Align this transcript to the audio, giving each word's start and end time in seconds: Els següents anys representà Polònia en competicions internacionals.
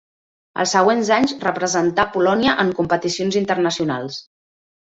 Els 0.63 0.71
següents 0.75 1.11
anys 1.17 1.33
representà 1.43 2.07
Polònia 2.17 2.57
en 2.65 2.73
competicions 2.81 3.41
internacionals. 3.45 4.19